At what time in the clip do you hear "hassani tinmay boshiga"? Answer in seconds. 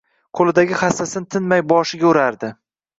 0.79-2.13